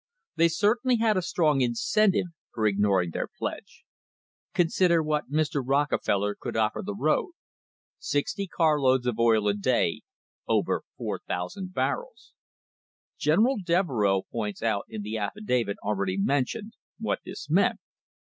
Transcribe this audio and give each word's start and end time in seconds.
They 0.35 0.47
certainly 0.47 0.95
had 0.95 1.15
a 1.15 1.21
strong 1.21 1.61
incentive 1.61 2.25
for 2.55 2.65
ignoring 2.65 3.11
their 3.11 3.27
pledge. 3.37 3.83
Consider 4.51 5.03
what 5.03 5.29
Mr. 5.29 5.61
Rocke 5.63 6.01
feller 6.03 6.33
could 6.39 6.57
offer 6.57 6.81
the 6.83 6.95
road— 6.95 7.33
sixty 7.99 8.47
car 8.47 8.79
loads 8.79 9.05
of 9.05 9.19
oil 9.19 9.47
a 9.47 9.53
day, 9.53 10.01
over 10.47 10.81
4,000 10.97 11.75
barrels. 11.75 12.33
General 13.19 13.57
Devereux 13.63 14.23
points 14.31 14.63
out 14.63 14.85
in 14.89 15.03
the 15.03 15.19
affidavit 15.19 15.77
already 15.83 16.17
mentioned 16.17 16.73
* 16.89 16.99
wjiat 16.99 17.17
this 17.23 17.47
meant. 17.47 17.79